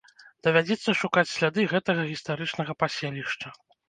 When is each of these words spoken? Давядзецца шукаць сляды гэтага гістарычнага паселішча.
Давядзецца 0.45 0.95
шукаць 1.01 1.31
сляды 1.33 1.65
гэтага 1.73 2.05
гістарычнага 2.13 2.75
паселішча. 2.81 3.53